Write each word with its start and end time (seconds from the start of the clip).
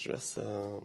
Aș 0.00 0.06
vrea 0.06 0.18
să 0.18 0.78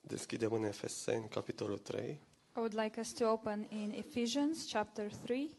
deschidem 0.00 0.52
în 0.52 0.64
Efeseni, 0.64 1.28
capitolul 1.28 1.78
3. 1.78 2.10
I 2.10 2.18
would 2.54 2.78
like 2.78 3.00
us 3.00 3.12
to 3.12 3.30
open 3.30 3.66
in 3.70 3.92
Ephesians 3.96 4.70
chapter 4.72 5.14
3 5.14 5.56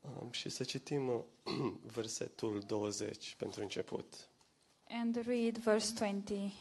Um, 0.00 0.30
și 0.30 0.48
să 0.48 0.64
citim 0.64 1.08
uh, 1.08 1.22
versetul 1.94 2.62
20 2.66 3.34
pentru 3.38 3.62
început. 3.62 4.28
and 4.88 5.26
read 5.26 5.58
verse 5.58 5.92
20. 5.98 6.52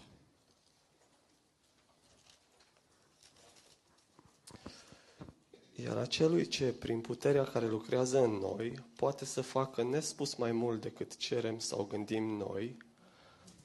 Iar 5.75 5.97
acelui 5.97 6.47
ce, 6.47 6.73
prin 6.73 7.01
puterea 7.01 7.43
care 7.43 7.67
lucrează 7.67 8.23
în 8.23 8.31
noi, 8.31 8.73
poate 8.95 9.25
să 9.25 9.41
facă 9.41 9.83
nespus 9.83 10.35
mai 10.35 10.51
mult 10.51 10.81
decât 10.81 11.17
cerem 11.17 11.59
sau 11.59 11.83
gândim 11.83 12.23
noi, 12.23 12.91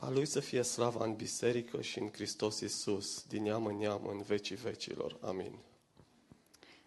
a 0.00 0.10
lui 0.10 0.26
să 0.26 0.40
fie 0.40 0.62
slava 0.62 1.04
în 1.04 1.14
biserică 1.14 1.80
și 1.82 1.98
în 1.98 2.08
Hristos 2.12 2.60
Iisus, 2.60 3.24
din 3.28 3.42
neam 3.42 3.66
în 3.66 3.76
neam, 3.76 4.06
în 4.06 4.22
vecii 4.22 4.56
vecilor. 4.56 5.18
Amin. 5.20 5.58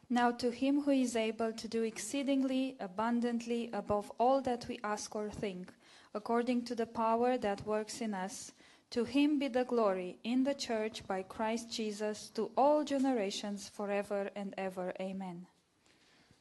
Now 0.08 0.32
to 0.32 0.50
him 0.50 0.78
who 0.86 0.92
is 0.92 1.16
able 1.16 1.52
to 1.52 1.68
do 1.68 1.84
exceedingly 1.84 2.76
abundantly 2.80 3.70
above 3.72 4.08
all 4.18 4.42
that 4.42 4.66
we 4.68 4.78
ask 4.82 5.16
or 5.16 5.30
think, 5.40 5.74
according 6.12 6.64
to 6.64 6.74
the 6.74 6.86
power 6.86 7.38
that 7.38 7.66
works 7.66 8.00
in 8.00 8.14
us, 8.26 8.54
to 8.88 9.06
him 9.06 9.38
be 9.38 9.50
the 9.50 9.64
glory 9.64 10.18
in 10.22 10.44
the 10.44 10.54
church 10.54 11.02
by 11.08 11.24
Christ 11.38 11.72
Jesus 11.72 12.30
to 12.30 12.52
all 12.54 12.84
generations 12.84 13.70
forever 13.70 14.32
and 14.36 14.54
ever. 14.56 14.94
Amen. 15.00 15.48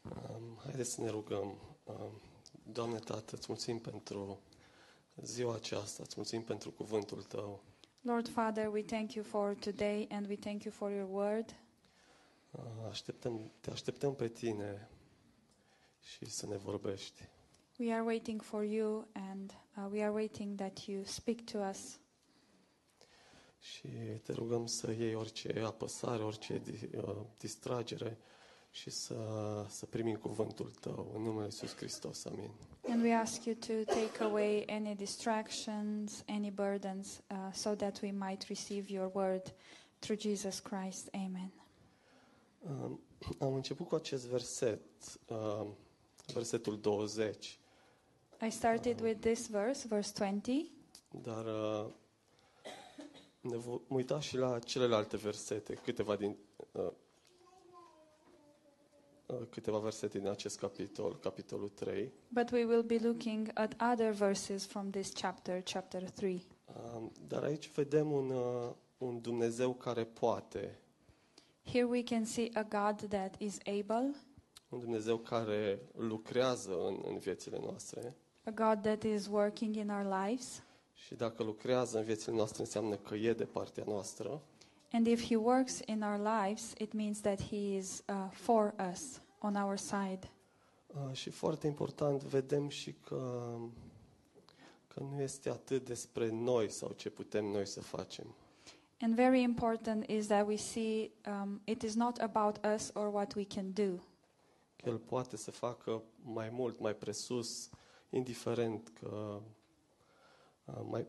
Um, 0.02 0.59
haideți 0.64 0.90
să 0.90 1.00
ne 1.00 1.10
rugăm. 1.10 1.54
Um, 1.84 2.20
Doamne 2.73 2.98
Tată, 2.98 3.37
îți 3.37 3.46
mulțumim 3.48 3.80
pentru 3.80 4.38
ziua 5.16 5.55
aceasta, 5.55 6.02
îți 6.02 6.14
mulțumim 6.16 6.45
pentru 6.45 6.70
cuvântul 6.70 7.23
Tău. 7.23 7.62
Lord 8.02 8.28
Father, 8.28 8.66
we 8.73 8.82
thank 8.82 9.12
you 9.12 9.24
for 9.24 9.55
today 9.55 10.06
and 10.10 10.27
we 10.28 10.37
thank 10.37 10.62
you 10.64 10.73
for 10.73 10.91
your 10.91 11.09
word. 11.10 11.54
Uh, 12.51 12.88
Așteptăm, 12.90 13.51
te 13.60 13.71
așteptăm 13.71 14.15
pe 14.15 14.29
Tine 14.29 14.88
și 16.02 16.24
să 16.30 16.46
ne 16.46 16.57
vorbești. 16.57 17.29
We 17.79 17.93
are 17.93 18.02
waiting 18.02 18.43
for 18.43 18.62
you 18.65 19.07
and 19.12 19.52
uh, 19.76 19.87
we 19.90 20.02
are 20.02 20.12
waiting 20.12 20.57
that 20.57 20.79
you 20.79 21.04
speak 21.04 21.40
to 21.40 21.59
us. 21.59 21.99
Și 23.59 23.88
te 24.23 24.32
rugăm 24.32 24.66
să 24.66 24.90
iei 24.93 25.15
orice 25.15 25.60
apăsare, 25.65 26.23
orice 26.23 26.59
di- 26.59 26.96
uh, 26.96 27.16
distragere 27.38 28.18
și 28.71 28.90
să, 28.90 29.16
să 29.68 29.87
primim 29.87 30.16
cuvântul 30.16 30.71
Tău 30.80 31.13
în 31.15 31.23
numele 31.23 31.45
Iisus 31.45 31.76
Hristos. 31.76 32.24
Amin. 32.24 32.51
And 32.88 33.02
we 33.02 33.15
ask 33.15 33.45
you 33.45 33.54
to 33.54 33.93
take 33.93 34.23
away 34.23 34.65
any 34.68 34.95
distractions, 34.95 36.24
any 36.29 36.51
burdens, 36.51 37.23
uh, 37.30 37.52
so 37.52 37.74
that 37.74 38.01
we 38.02 38.10
might 38.10 38.49
receive 38.49 38.93
your 38.93 39.10
word 39.15 39.54
through 39.99 40.21
Jesus 40.21 40.59
Christ. 40.59 41.09
Amen. 41.12 41.52
Um, 42.59 43.01
Am 43.38 43.54
început 43.54 43.88
cu 43.88 43.95
acest 43.95 44.27
verset, 44.27 44.80
um, 45.29 45.77
versetul 46.32 46.80
20, 46.80 47.59
I 48.43 48.51
started 48.51 49.01
with 49.01 49.21
this 49.21 49.49
verse, 49.49 49.87
verse 49.88 50.12
20, 50.15 50.71
dar 51.23 51.45
uh, 51.45 51.93
ne 53.40 53.57
vom 53.57 53.80
uita 53.88 54.21
și 54.21 54.37
la 54.37 54.59
celelalte 54.59 55.16
versete, 55.16 55.74
câteva 55.74 56.16
din 56.16 56.37
uh, 56.73 56.82
uh, 56.82 56.93
câteva 59.50 59.78
versete 59.78 60.18
din 60.18 60.28
acest 60.28 60.59
capitol, 60.59 61.16
capitolul 61.18 61.68
3. 61.68 62.12
but 62.28 62.50
we 62.50 62.64
will 62.64 62.82
be 62.82 62.98
looking 63.02 63.50
at 63.54 63.74
other 63.92 64.12
verses 64.12 64.64
from 64.66 64.91
this 64.91 65.12
chapter, 65.14 65.62
chapter 65.62 66.03
3. 66.03 66.47
Um, 66.94 67.12
Dar 67.28 67.42
aici 67.42 67.70
vedem 67.72 68.12
un, 68.12 68.31
uh, 68.31 68.70
un 68.98 69.20
Dumnezeu 69.20 69.72
care 69.75 70.04
poate, 70.04 70.78
Here 71.64 71.84
we 71.84 72.03
can 72.03 72.25
see 72.25 72.50
a 72.54 72.62
God 72.62 73.09
that 73.09 73.34
is 73.41 73.59
able, 73.66 74.14
un 74.69 74.78
Dumnezeu 74.78 75.16
care 75.19 75.78
lucrează 75.97 76.71
în, 76.87 77.00
în 77.09 77.19
viețile 77.19 77.59
noastre. 77.62 78.16
a 78.44 78.50
God 78.50 78.82
that 78.82 79.03
is 79.03 79.26
working 79.26 79.76
in 79.76 79.91
our 79.91 80.26
lives. 80.26 80.62
Și 80.94 81.15
dacă 81.15 81.43
lucrează 81.43 81.99
în 81.99 82.05
viețile 82.05 82.34
noastre, 82.37 82.62
înseamnă 82.62 82.97
că 82.97 83.15
e 83.15 83.32
de 83.32 83.44
partea 83.44 83.84
noastră. 83.87 84.43
And 84.93 85.06
if 85.06 85.28
He 85.28 85.37
works 85.37 85.81
in 85.87 86.03
our 86.03 86.19
lives, 86.19 86.73
it 86.78 86.93
means 86.93 87.21
that 87.21 87.41
He 87.41 87.77
is 87.77 88.03
uh, 88.09 88.15
for 88.31 88.75
us, 88.93 89.21
on 89.39 89.55
our 89.55 89.77
side. 89.77 90.31
Uh, 90.87 91.12
Și 91.12 91.31
foarte 91.31 91.67
important, 91.67 92.23
vedem 92.23 92.69
și 92.69 92.93
că, 92.93 93.56
că 94.89 95.00
nu 95.00 95.21
este 95.23 95.49
atât 95.50 95.84
despre 95.84 96.31
noi 96.31 96.71
sau 96.71 96.93
ce 96.93 97.11
putem 97.11 97.45
noi 97.45 97.67
să 97.67 97.81
facem. 97.81 98.34
And 99.00 99.15
very 99.15 99.43
important 99.43 100.09
is 100.09 100.27
that 100.27 100.47
we 100.47 100.56
see 100.56 101.11
um, 101.27 101.61
it 101.65 101.83
is 101.83 101.95
not 101.95 102.19
about 102.19 102.61
us 102.75 102.91
or 102.95 103.15
what 103.15 103.34
we 103.34 103.45
can 103.45 103.73
do. 103.73 104.03
Că 104.77 104.89
El 104.89 104.99
poate 104.99 105.37
să 105.37 105.50
facă 105.50 106.03
mai 106.23 106.49
mult, 106.50 106.81
mai 106.81 106.95
presus, 106.95 107.71
indiferent 108.11 108.93
că 109.00 109.41
uh, 110.65 110.81
mai, 110.89 111.06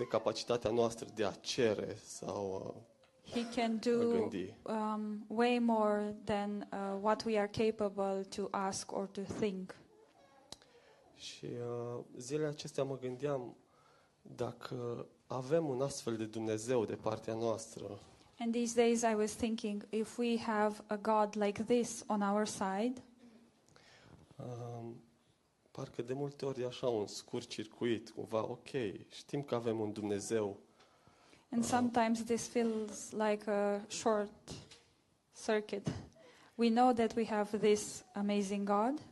de 0.00 0.06
capacitatea 0.06 0.70
noastră 0.70 1.06
de 1.14 1.24
a 1.24 1.30
cere 1.30 1.96
sau 2.04 2.74
uh, 2.76 2.82
He 3.32 3.48
can 3.54 3.72
a 3.74 3.90
do 3.90 4.08
gândi. 4.10 4.54
um, 4.62 5.24
way 5.28 5.58
more 5.58 6.14
than 6.24 6.68
uh, 6.72 6.98
what 7.02 7.24
we 7.24 7.38
are 7.38 7.50
capable 7.68 8.22
to 8.36 8.48
ask 8.50 8.92
or 8.92 9.06
to 9.06 9.20
think. 9.20 9.74
Și 11.14 11.44
uh, 11.44 12.04
zilele 12.16 12.48
acestea 12.48 12.84
mă 12.84 12.98
gândeam 12.98 13.56
dacă 14.22 15.06
avem 15.26 15.68
un 15.68 15.80
astfel 15.82 16.16
de 16.16 16.24
Dumnezeu 16.24 16.84
de 16.84 16.94
partea 16.94 17.34
noastră, 17.34 17.98
And 18.38 18.52
these 18.54 18.74
days 18.74 19.02
I 19.02 19.14
was 19.16 19.32
thinking 19.32 19.86
if 19.90 20.18
we 20.18 20.38
have 20.38 20.82
a 20.86 20.96
God 20.96 21.34
like 21.44 21.62
this 21.62 22.04
on 22.06 22.20
our 22.22 22.46
side, 22.46 23.02
um, 24.36 24.69
parcă 25.70 26.02
de 26.02 26.12
multe 26.12 26.44
ori 26.44 26.60
e 26.62 26.66
așa 26.66 26.88
un 26.88 27.06
scurt 27.06 27.48
circuit, 27.48 28.10
cumva, 28.10 28.42
ok, 28.50 28.68
știm 29.08 29.42
că 29.42 29.54
avem 29.54 29.80
un 29.80 29.92
Dumnezeu, 29.92 30.56
and 31.50 31.64
sometimes 31.64 32.22
this 32.24 32.46
feels 32.48 33.10
like 33.10 33.50
a 33.50 33.80
short 33.88 34.52
circuit. 35.44 35.92
We 36.54 36.68
know 36.68 36.92
that 36.92 37.14
we 37.16 37.26
have 37.26 37.58
this 37.58 38.04
amazing 38.14 38.66
God, 38.68 39.02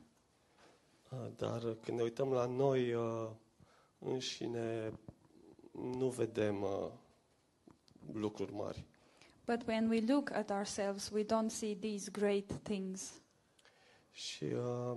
uh, 1.10 1.28
dar 1.36 1.60
când 1.82 1.96
ne 1.96 2.02
uităm 2.02 2.32
la 2.32 2.46
noi 2.46 2.94
uh, 2.94 3.28
înșine, 3.98 4.92
nu 5.72 6.08
vedem 6.08 6.62
uh, 6.62 6.90
lucruri 8.12 8.54
mari. 8.54 8.84
but 9.46 9.66
when 9.66 9.88
we 9.88 10.00
look 10.00 10.30
at 10.30 10.50
ourselves, 10.50 11.10
we 11.10 11.24
don't 11.24 11.50
see 11.50 11.74
these 11.74 12.10
great 12.10 12.52
things. 12.62 13.12
Și 14.12 14.44
uh, 14.44 14.96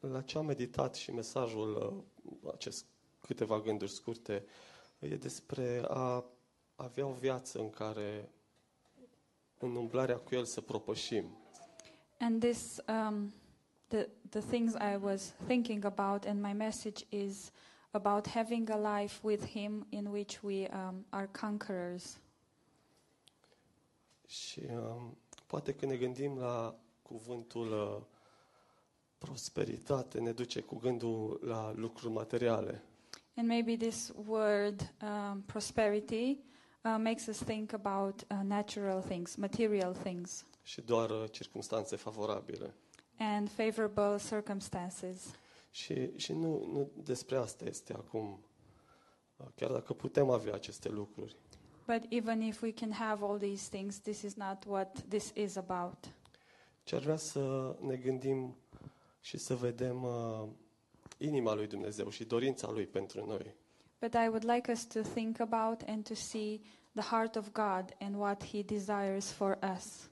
la 0.00 0.22
ce 0.22 0.38
am 0.38 0.46
meditat 0.46 0.94
și 0.94 1.12
mesajul, 1.12 2.04
uh, 2.22 2.52
acest 2.52 2.86
câteva 3.20 3.60
gânduri 3.60 3.90
scurte, 3.90 4.44
e 4.98 5.16
despre 5.16 5.84
a 5.88 6.24
avea 6.74 7.06
o 7.06 7.12
viață 7.12 7.58
în 7.58 7.70
care 7.70 8.32
în 9.58 9.76
umblarea 9.76 10.16
cu 10.16 10.34
El 10.34 10.44
să 10.44 10.60
propășim. 10.60 11.24
And 12.18 12.40
this, 12.40 12.80
um, 12.88 13.32
the 13.86 14.08
the 14.28 14.40
things 14.40 14.74
I 14.74 14.96
was 15.00 15.34
thinking 15.46 15.84
about, 15.84 16.24
and 16.24 16.42
my 16.42 16.52
message 16.52 17.04
is 17.08 17.52
about 17.90 18.26
having 18.26 18.70
a 18.70 19.00
life 19.00 19.26
with 19.26 19.46
Him 19.46 19.86
in 19.88 20.06
which 20.06 20.42
we 20.42 20.68
um, 20.72 21.06
are 21.08 21.28
conquerors. 21.40 22.18
Și 24.26 24.60
um, 24.70 25.16
poate 25.46 25.74
când 25.74 25.92
ne 25.92 25.98
gândim 25.98 26.38
la 26.38 26.78
cuvântul 27.02 27.72
uh, 27.72 28.02
prosperitate, 29.18 30.20
ne 30.20 30.32
duce 30.32 30.60
cu 30.60 30.76
gândul 30.76 31.40
la 31.44 31.72
lucruri 31.76 32.12
materiale. 32.12 32.82
And 33.36 33.48
maybe 33.48 33.76
this 33.76 34.12
word 34.26 34.92
um, 35.02 35.42
prosperity 35.46 36.38
uh, 36.84 36.96
makes 36.98 37.26
us 37.26 37.38
think 37.38 37.72
about 37.72 38.20
uh, 38.30 38.38
natural 38.42 39.02
things, 39.02 39.34
material 39.34 39.94
things, 39.94 40.44
și 40.62 40.80
doar 40.80 41.10
uh, 41.10 41.24
circumstanțe 41.30 41.96
favorabile. 41.96 42.74
and 43.18 43.50
favorable 43.50 44.18
circumstances. 44.28 45.22
Și, 45.70 46.16
și 46.16 46.32
nu, 46.32 46.68
nu 46.72 46.90
despre 47.02 47.36
asta 47.36 47.64
este 47.64 47.92
acum. 47.92 48.40
Uh, 49.36 49.46
Chiar 49.54 49.70
dacă 49.70 49.92
putem 49.92 50.30
avea 50.30 50.54
aceste 50.54 50.88
lucruri. 50.88 51.36
But 51.86 52.02
even 52.08 52.40
if 52.40 52.62
we 52.62 52.72
can 52.72 52.92
have 52.92 53.24
all 53.24 53.38
these 53.38 53.68
things, 53.70 53.98
this 54.00 54.22
is 54.22 54.34
not 54.34 54.64
what 54.66 55.04
this 55.08 55.32
is 55.34 55.56
about. 55.56 56.12
Ce 56.82 56.94
ar 56.94 57.00
vrea 57.02 57.16
să 57.16 57.76
ne 57.80 57.96
gândim 57.96 58.56
și 59.20 59.38
să 59.38 59.54
vedem 59.54 60.02
uh, 60.02 60.48
inima 61.18 61.54
lui 61.54 61.66
Dumnezeu 61.66 62.08
și 62.10 62.24
dorința 62.24 62.70
lui 62.70 62.86
pentru 62.86 63.26
noi. 63.26 63.54
But 64.00 64.14
I 64.14 64.28
would 64.28 64.44
like 64.44 64.72
us 64.72 64.84
to 64.86 65.00
think 65.00 65.40
about 65.40 65.82
and 65.86 66.08
to 66.08 66.14
see 66.14 66.60
the 66.92 67.02
heart 67.02 67.36
of 67.36 67.52
God 67.52 67.96
and 68.00 68.14
what 68.16 68.44
He 68.44 68.62
desires 68.62 69.30
for 69.30 69.58
us. 69.76 70.10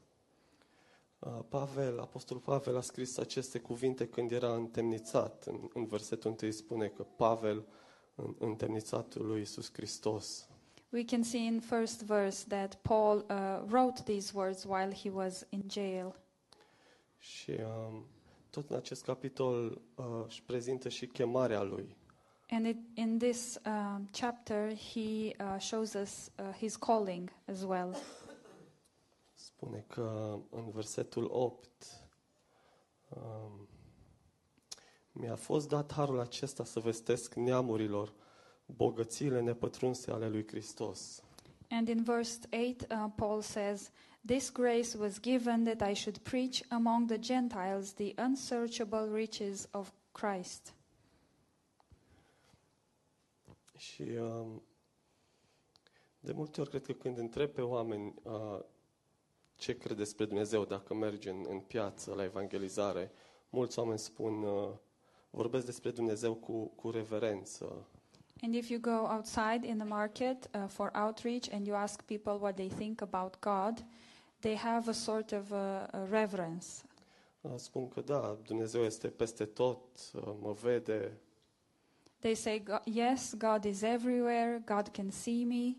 Uh, 1.19 1.39
Pavel, 1.49 1.99
Apostolul 2.01 2.43
Pavel 2.43 2.77
a 2.77 2.81
scris 2.81 3.17
aceste 3.17 3.59
cuvinte 3.59 4.09
când 4.09 4.33
era 4.33 4.55
întemnițat. 4.55 5.45
În, 5.45 5.69
în 5.75 5.87
versetul 5.87 6.31
întâi 6.31 6.53
spune 6.53 6.89
că 6.89 7.03
Pavel, 7.03 7.67
în, 8.15 8.35
întemnițatul 8.39 9.27
lui 9.27 9.41
Isus 9.41 9.73
Hristos. 9.73 10.49
We 10.93 11.05
can 11.05 11.23
see 11.23 11.47
in 11.47 11.61
first 11.61 12.03
verse 12.03 12.45
that 12.49 12.75
Paul 12.75 13.27
uh, 13.31 13.63
wrote 13.71 14.03
these 14.03 14.33
words 14.35 14.65
while 14.65 14.95
he 14.95 15.11
was 15.11 15.47
in 15.49 15.63
jail. 15.71 16.21
Și 17.19 17.51
um, 17.51 18.07
tot 18.51 18.71
în 18.71 18.77
acest 18.77 19.05
capitol 19.05 19.83
uh, 19.95 20.05
își 20.27 20.43
prezintă 20.43 20.89
și 20.89 21.07
chemarea 21.07 21.63
lui. 21.63 21.97
And 22.51 22.67
it, 22.67 22.77
in 22.95 23.19
this 23.19 23.59
um, 23.67 24.09
chapter, 24.13 24.75
he 24.75 25.35
uh, 25.41 25.57
shows 25.59 25.93
us 25.95 26.31
uh, 26.39 26.55
his 26.59 26.77
calling 26.77 27.33
as 27.47 27.63
well. 27.63 27.97
Spune 29.35 29.85
că 29.89 30.39
în 30.51 30.71
versetul 30.71 31.29
8 31.33 31.69
um, 33.09 33.69
mi-a 35.13 35.37
fost 35.37 35.69
dat 35.69 35.93
harul 35.93 36.21
acesta 36.21 36.65
să 36.65 36.81
vestesc 36.81 37.35
neamurilor 37.35 38.13
bogățiile 38.67 39.41
nepătrunse 39.41 40.11
ale 40.11 40.29
lui 40.29 40.47
Hristos. 40.47 41.23
And 41.71 41.89
in 41.89 42.03
verse 42.03 42.39
8, 42.71 42.87
uh, 42.91 43.07
Paul 43.15 43.41
says, 43.41 43.91
This 44.27 44.51
grace 44.51 44.99
was 44.99 45.21
given 45.21 45.65
that 45.65 45.91
I 45.91 45.95
should 45.95 46.19
preach 46.19 46.63
among 46.69 47.07
the 47.07 47.19
Gentiles 47.19 47.93
the 47.93 48.15
unsearchable 48.19 49.09
riches 49.09 49.69
of 49.73 49.93
Christ. 50.13 50.75
Și 53.77 54.03
um, 54.03 54.63
de 56.21 56.33
multe 56.33 56.61
ori 56.61 56.71
cred 56.71 56.85
că 56.85 56.93
când 56.93 57.19
întreb 57.19 57.51
pe 57.51 57.61
oameni 57.61 58.15
uh, 58.23 58.59
ce 59.57 59.77
cred 59.77 59.97
despre 59.97 60.25
Dumnezeu 60.25 60.65
dacă 60.65 60.95
mergi 60.95 61.29
în, 61.29 61.45
în 61.49 61.59
piață 61.59 62.15
la 62.15 62.25
evangelizare, 62.25 63.11
mulți 63.51 63.79
oameni 63.79 63.99
spun, 63.99 64.43
uh, 64.43 64.69
vorbesc 65.31 65.65
despre 65.65 65.91
Dumnezeu 65.91 66.35
cu, 66.35 66.67
cu 66.67 66.91
reverență. 66.91 67.87
And 68.43 68.55
if 68.55 68.69
you 68.69 68.81
go 68.81 69.07
outside 69.15 69.67
in 69.67 69.79
the 69.79 69.87
market 69.87 70.51
uh, 70.55 70.69
for 70.69 70.91
outreach 70.95 71.53
and 71.53 71.67
you 71.67 71.77
ask 71.77 72.03
people 72.03 72.33
what 72.33 72.55
they 72.55 72.69
think 72.69 73.01
about 73.01 73.41
God, 73.41 73.85
they 74.47 74.57
have 74.57 74.91
a 74.91 74.93
sort 74.93 75.33
of 75.33 75.51
uh, 75.51 75.57
a 75.91 76.07
reverence. 76.11 76.67
Uh, 77.41 77.53
spun 77.57 77.89
că 77.89 78.01
da, 78.01 78.39
Dumnezeu 78.47 78.83
este 78.83 79.09
peste 79.09 79.45
tot, 79.45 79.79
uh, 80.15 80.35
mă 80.41 80.53
vede, 80.53 81.13
They 82.19 82.35
say, 82.35 82.63
"Go- 82.63 82.83
Yes, 82.85 83.35
God 83.37 83.65
is 83.65 83.83
everywhere, 83.83 84.63
God 84.67 84.89
can 84.89 85.11
see 85.11 85.45
me, 85.45 85.77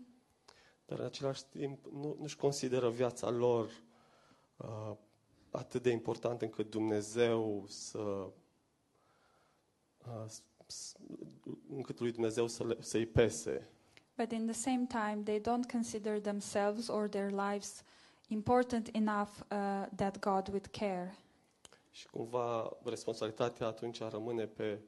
dar 0.86 0.98
în 0.98 1.04
același 1.04 1.44
timp 1.44 1.86
nu, 1.92 2.16
nu-și 2.20 2.36
consideră 2.36 2.90
viața 2.90 3.30
lor 3.30 3.70
uh, 4.56 4.92
atât 5.50 5.82
de 5.82 5.90
importantă 5.90 6.44
încât 6.44 6.70
Dumnezeu 6.70 7.64
să 7.68 7.98
uh, 7.98 8.28
s- 10.26 10.42
s- 10.66 10.94
încât 11.70 12.00
lui 12.00 12.12
Dumnezeu 12.12 12.46
să 12.46 12.64
le, 12.66 12.76
să-i 12.80 13.06
pese. 13.06 13.68
but 14.16 14.32
in 14.32 14.44
the 14.46 14.54
same 14.54 14.86
time, 14.88 15.20
they 15.24 15.40
don't 15.40 15.70
consider 15.72 16.20
themselves 16.20 16.88
or 16.88 17.08
their 17.08 17.30
lives 17.30 17.82
important 18.28 18.88
enough 18.92 19.30
uh, 19.50 19.86
that 19.96 20.18
God 20.20 20.48
would 20.48 20.66
care. 20.66 21.18
Și 21.90 22.08
cumva 22.08 22.76
responsabilitatea 22.84 23.66
atunci 23.66 24.00
rămâne 24.00 24.46
pe 24.46 24.80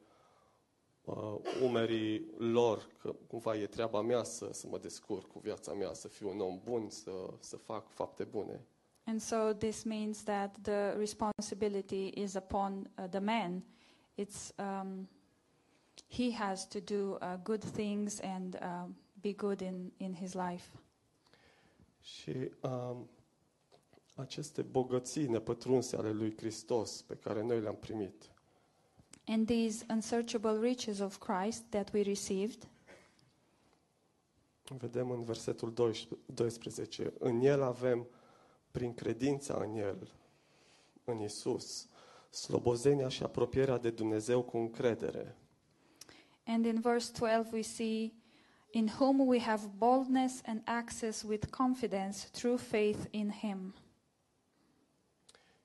uh, 1.04 1.36
umerii 1.62 2.34
lor, 2.38 2.86
că 2.98 3.14
cumva 3.26 3.56
e 3.56 3.66
treaba 3.66 4.00
mea 4.00 4.22
să, 4.22 4.48
să 4.52 4.66
mă 4.68 4.78
descurc 4.78 5.26
cu 5.26 5.38
viața 5.38 5.72
mea, 5.72 5.92
să 5.92 6.08
fiu 6.08 6.30
un 6.30 6.40
om 6.40 6.60
bun, 6.64 6.90
să, 6.90 7.10
să 7.38 7.56
fac 7.56 7.88
fapte 7.88 8.24
bune. 8.24 8.60
And 9.04 9.20
so 9.20 9.52
this 9.52 9.82
means 9.82 10.22
that 10.22 10.56
the 10.62 10.94
responsibility 10.96 12.12
is 12.14 12.34
upon 12.34 12.90
uh, 12.98 13.04
the 13.08 13.18
man. 13.18 13.64
It's 14.14 14.52
um, 14.58 15.08
he 16.08 16.32
has 16.32 16.66
to 16.68 16.80
do 16.80 17.18
uh, 17.20 17.36
good 17.42 17.64
things 17.64 18.20
and 18.20 18.58
uh, 18.62 18.86
be 19.20 19.32
good 19.32 19.60
in, 19.60 19.92
in 19.96 20.14
his 20.14 20.34
life. 20.34 20.70
Și 22.00 22.50
um, 22.60 23.08
aceste 24.20 24.62
bogății 24.62 25.26
nepătrunse 25.28 25.96
ale 25.96 26.12
lui 26.12 26.36
Hristos 26.36 27.02
pe 27.02 27.14
care 27.14 27.42
noi 27.42 27.60
le-am 27.60 27.76
primit, 27.76 28.30
And 29.26 29.46
these 29.46 29.84
unsearchable 29.90 30.58
riches 30.68 30.98
of 30.98 31.18
Christ 31.18 31.62
that 31.68 31.92
we 31.92 32.02
received, 32.02 32.68
vedem 34.78 35.10
în 35.10 35.22
versetul 35.24 35.72
12, 36.34 37.12
în 37.18 37.40
El 37.40 37.62
avem, 37.62 38.06
prin 38.70 38.94
credința 38.94 39.64
în 39.68 39.74
El, 39.76 40.12
în 41.04 41.20
Isus, 41.20 41.88
slobozenia 42.30 43.08
și 43.08 43.22
apropierea 43.22 43.78
de 43.78 43.90
Dumnezeu 43.90 44.42
cu 44.42 44.56
încredere. 44.56 45.36
and 46.46 46.64
in 46.66 46.80
verse 46.80 47.12
12 47.12 47.48
we 47.52 47.62
see, 47.62 48.12
in 48.70 48.88
whom 48.98 49.20
we 49.26 49.38
have 49.40 49.66
boldness 49.76 50.40
and 50.46 50.60
access 50.64 51.22
with 51.22 51.46
confidence 51.50 52.28
through 52.32 52.58
faith 52.60 52.98
in 53.10 53.30
him. 53.30 53.74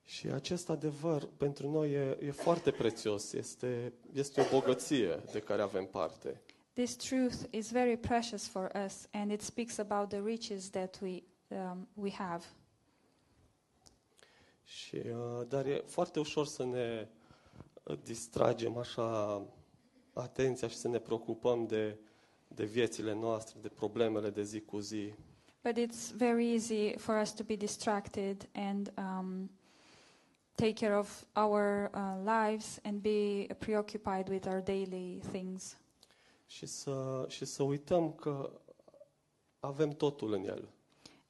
Și 0.08 0.26
acest 0.26 0.68
adevăr 0.68 1.28
pentru 1.36 1.70
noi 1.70 1.92
e, 1.92 2.18
e 2.20 2.30
foarte 2.30 2.70
prețios, 2.70 3.32
este, 3.32 3.92
este 4.12 4.40
o 4.40 4.44
bogăție 4.50 5.22
de 5.32 5.40
care 5.40 5.62
avem 5.62 5.86
parte. 5.86 6.40
This 6.72 6.96
truth 6.96 7.34
is 7.50 7.70
very 7.70 7.96
precious 7.96 8.48
for 8.48 8.70
us, 8.84 9.08
and 9.12 9.30
it 9.30 9.40
speaks 9.40 9.78
about 9.78 10.08
the 10.08 10.20
riches 10.24 10.70
that 10.70 10.98
we, 11.02 11.22
um, 11.48 11.88
we 11.94 12.10
have. 12.10 12.44
Și, 14.64 14.96
uh, 14.96 15.46
dar 15.48 15.66
e 15.66 15.82
foarte 15.86 16.18
ușor 16.18 16.46
să 16.46 16.64
ne 16.64 17.08
uh, 17.82 17.98
distragem 18.02 18.76
așa 18.76 19.42
atenția 20.12 20.68
și 20.68 20.76
să 20.76 20.88
ne 20.88 20.98
preocupăm 20.98 21.66
de, 21.66 21.98
de 22.48 22.64
viețile 22.64 23.14
noastre, 23.14 23.58
de 23.62 23.68
problemele 23.68 24.30
de 24.30 24.42
zi 24.42 24.60
cu 24.60 24.78
zi. 24.78 25.12
But 25.62 25.78
it's 25.78 26.16
very 26.16 26.52
easy 26.52 26.96
for 26.96 27.20
us 27.22 27.32
to 27.32 27.42
be 27.44 27.56
distracted 27.56 28.48
and 28.52 28.92
um, 28.98 29.50
take 30.56 30.72
care 30.72 30.96
of 30.98 31.24
our 31.34 31.90
uh, 31.94 32.16
lives 32.24 32.80
and 32.82 33.00
be 33.00 33.46
preoccupied 33.58 34.28
with 34.28 34.46
our 34.46 34.60
daily 34.60 35.20
things. 35.30 35.76
Și 36.46 36.66
să, 36.66 37.24
și 37.28 37.44
să 37.44 37.62
uităm 37.62 38.12
că 38.12 38.50
avem 39.60 39.90
totul 39.90 40.32
în 40.32 40.44
El. 40.44 40.68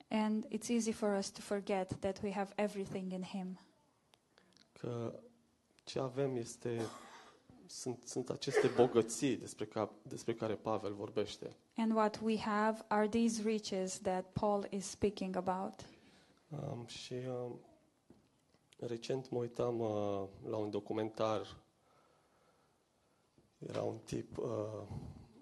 And 0.08 0.46
it's 0.48 0.68
easy 0.68 0.92
for 0.92 1.16
us 1.18 1.30
to 1.30 1.40
forget 1.40 1.94
that 2.00 2.20
we 2.22 2.32
have 2.32 2.52
everything 2.56 3.12
in 3.12 3.22
Him. 3.22 3.58
Că 4.72 5.20
ce 5.84 5.98
avem 5.98 6.36
este, 6.36 6.80
sunt, 7.66 8.02
sunt 8.04 8.30
aceste 8.30 8.66
bogății 8.76 9.36
despre, 9.36 9.64
ca, 9.64 9.92
despre 10.02 10.34
care 10.34 10.54
Pavel 10.54 10.92
vorbește. 10.92 11.56
And 11.76 11.92
what 11.92 12.20
we 12.22 12.38
have 12.38 12.84
are 12.88 13.08
these 13.08 13.42
riches 13.42 13.98
that 13.98 14.24
Paul 14.32 14.66
is 14.70 14.86
speaking 14.86 15.36
about. 15.36 15.74
Um, 16.48 16.86
și 16.86 17.14
um, 17.28 17.60
recent 18.76 19.30
mă 19.30 19.38
uitam 19.38 19.80
uh, 19.80 20.24
la 20.48 20.56
un 20.56 20.70
documentar. 20.70 21.56
Era 23.58 23.82
un 23.82 23.98
tip 24.04 24.38
uh, 24.38 24.82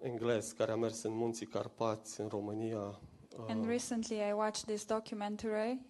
englez 0.01 0.53
care 0.53 0.71
a 0.73 0.77
mers 0.77 1.03
în 1.03 1.13
munții 1.13 1.47
Carpați, 1.47 2.21
în 2.21 2.29
România. 2.29 3.01
And 3.49 3.65
Uh, 3.65 3.69
recently 3.69 4.17
I 4.17 4.33
watched 4.33 4.65
this 4.65 4.87
documentary 4.87 5.81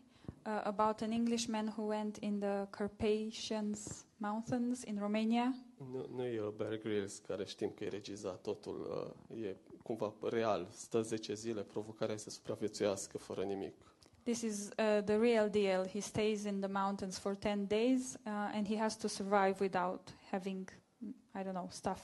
uh, 0.46 0.60
about 0.64 1.00
an 1.00 1.10
Englishman 1.10 1.74
who 1.76 1.82
went 1.82 2.16
in 2.16 2.38
the 2.38 2.66
Carpathians 2.70 4.06
Mountains 4.16 4.82
in 4.82 4.98
Romania. 4.98 5.54
nu, 5.76 6.06
nu 6.14 6.24
e 6.24 6.52
Bear 6.56 6.78
Grylls, 6.78 7.18
care 7.18 7.44
știm 7.44 7.70
că 7.70 7.84
e 7.84 7.88
regizat 7.88 8.40
totul. 8.40 9.14
Uh, 9.30 9.42
e 9.44 9.56
cumva 9.82 10.14
real. 10.22 10.68
Stă 10.70 11.02
10 11.02 11.34
zile, 11.34 11.62
provocarea 11.62 12.14
este 12.14 12.30
să 12.30 12.36
supraviețuiască 12.36 13.18
fără 13.18 13.42
nimic. 13.42 13.74
This 14.24 14.42
is 14.42 14.70
uh, 14.78 15.02
the 15.04 15.18
real 15.18 15.48
deal. 15.50 15.84
He 15.84 16.00
stays 16.00 16.44
in 16.44 16.60
the 16.60 16.68
mountains 16.68 17.18
for 17.18 17.34
10 17.34 17.66
days 17.66 18.16
uh, 18.26 18.30
and 18.54 18.66
he 18.66 18.76
has 18.76 18.96
to 18.96 19.08
survive 19.08 19.60
without 19.60 20.12
having, 20.30 20.68
I 21.34 21.42
don't 21.42 21.54
know, 21.54 21.68
stuff. 21.70 22.00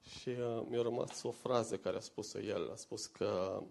Și 0.00 0.28
uh, 0.28 0.66
mi-a 0.68 0.82
rămas 0.82 1.22
o 1.22 1.30
frază 1.30 1.76
care 1.76 1.96
a 1.96 2.00
spus-o 2.00 2.40
el. 2.40 2.70
A 2.72 2.76
spus 2.76 3.06
că 3.06 3.62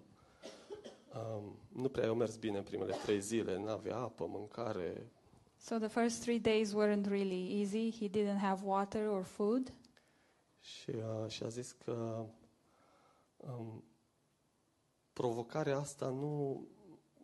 um, 1.15 1.57
nu 1.73 1.89
prea 1.89 2.05
i-au 2.05 2.15
mers 2.15 2.35
bine 2.35 2.57
în 2.57 2.63
primele 2.63 2.95
trei 3.03 3.19
zile, 3.19 3.57
n-avea 3.57 3.97
apă, 3.97 4.25
mâncare. 4.25 5.11
So 5.57 5.77
the 5.77 5.87
first 5.87 6.21
three 6.21 6.39
days 6.39 6.73
weren't 6.73 7.07
really 7.07 7.59
easy. 7.59 7.91
He 7.99 8.09
didn't 8.09 8.39
have 8.41 8.61
water 8.65 9.07
or 9.07 9.23
food. 9.23 9.73
Și, 10.59 10.89
uh, 10.89 11.29
și 11.29 11.43
a 11.43 11.47
zis 11.47 11.71
că 11.71 12.25
um, 13.37 13.83
provocarea 15.13 15.77
asta 15.77 16.09
nu, 16.09 16.63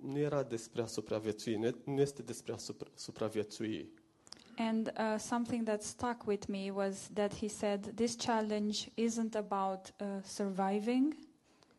nu 0.02 0.18
era 0.18 0.44
despre 0.44 0.82
a 0.82 0.86
supraviețui, 0.86 1.56
nu, 1.56 1.76
nu 1.86 2.02
este 2.02 2.22
despre 2.22 2.54
a 2.54 2.58
supra, 2.58 2.90
supraviețui, 2.94 3.90
And 4.58 4.92
uh, 4.98 5.18
something 5.18 5.64
that 5.64 5.84
stuck 5.84 6.28
with 6.28 6.50
me 6.50 6.70
was 6.70 7.10
that 7.14 7.34
he 7.34 7.48
said, 7.48 7.94
This 7.96 8.16
challenge 8.16 8.92
isn't 8.96 9.36
about 9.36 9.94
uh, 10.02 10.06
surviving. 10.24 11.16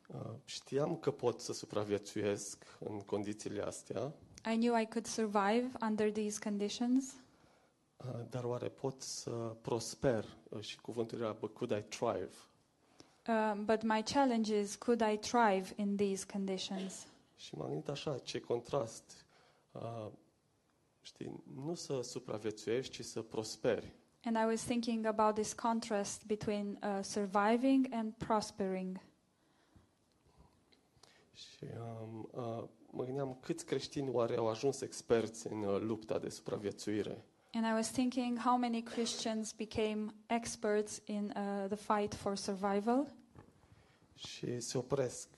Uh, 0.06 0.20
știam 0.44 0.96
că 0.96 1.10
pot 1.10 1.40
să 1.40 1.52
supraviețuiesc 1.52 2.64
în 2.78 3.00
condițiile 3.00 3.62
astea, 3.62 4.12
I 4.44 4.56
knew 4.56 4.74
I 4.74 4.86
could 4.86 5.06
survive 5.06 5.70
under 5.82 6.10
these 6.10 6.38
conditions, 6.38 7.14
uh, 7.96 8.20
dar 8.30 8.44
oare 8.44 8.68
pot 8.68 9.02
să 9.02 9.30
prosper? 9.60 10.24
Uh, 10.48 10.60
și 10.60 10.80
cuvântul 10.80 11.20
era, 11.20 11.36
but 11.40 11.54
could 11.54 11.70
I 11.70 11.82
thrive? 11.88 12.30
Um, 13.28 13.64
but 13.64 13.82
my 13.82 14.02
challenge 14.02 14.58
is 14.58 14.76
could 14.76 15.02
I 15.02 15.16
thrive 15.18 15.72
in 15.76 15.96
these 15.96 16.26
conditions? 16.32 17.06
Și 17.40 17.54
m-am 17.54 17.68
gândit 17.68 17.88
așa, 17.88 18.18
ce 18.18 18.40
contrast. 18.40 19.26
Uh, 19.72 20.06
știi, 21.00 21.42
nu 21.54 21.74
să 21.74 22.00
supraviețuiești, 22.00 23.02
ci 23.02 23.04
să 23.04 23.22
prosperi. 23.22 23.92
And 24.24 24.36
I 24.36 24.44
was 24.44 24.64
thinking 24.64 25.06
about 25.06 25.34
this 25.34 25.52
contrast 25.52 26.24
between 26.26 26.78
uh, 26.82 26.98
surviving 27.02 27.86
and 27.92 28.14
prospering. 28.14 29.00
Și 31.32 31.64
um, 32.02 32.28
uh, 32.32 32.64
mă 32.90 33.04
gândeam 33.04 33.38
câți 33.40 33.64
creștini 33.64 34.08
oare 34.10 34.36
au 34.36 34.48
ajuns 34.48 34.80
experți 34.80 35.46
în 35.46 35.62
uh, 35.62 35.80
lupta 35.80 36.18
de 36.18 36.28
supraviețuire. 36.28 37.24
And 37.52 37.66
I 37.66 37.72
was 37.72 37.90
thinking 37.90 38.38
how 38.38 38.56
many 38.56 38.82
Christians 38.82 39.52
became 39.52 40.14
experts 40.26 41.02
in 41.04 41.34
uh, 41.36 41.76
the 41.76 41.94
fight 41.94 42.14
for 42.14 42.36
survival. 42.36 43.14
Și 44.14 44.60
se 44.60 44.78
opresc 44.78 45.28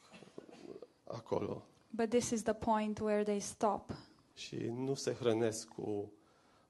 acolo 1.04 1.66
But 1.94 2.08
this 2.10 2.30
is 2.30 2.42
the 2.42 2.52
point 2.54 2.98
where 3.00 3.22
they 3.22 3.40
stop 3.40 3.90
și 4.34 4.56
nu 4.56 4.94
se 4.94 5.12
hrănesc 5.12 5.68
cu, 5.68 6.12